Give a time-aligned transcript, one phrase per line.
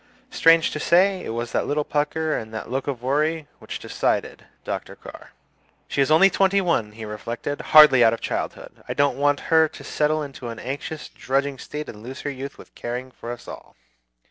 [0.31, 4.47] Strange to say, it was that little pucker and the look of worry which decided
[4.63, 4.95] Dr.
[4.95, 5.29] Carr.
[5.87, 8.83] "She is only twenty one," he reflected; "hardly out of childhood.
[8.87, 12.57] I don't want her to settle into an anxious, drudging state and lose her youth
[12.57, 13.75] with caring for us all.